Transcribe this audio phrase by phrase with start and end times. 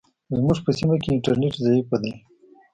[0.37, 2.11] زموږ په سیمه کې انټرنیټ ضعیفه ده.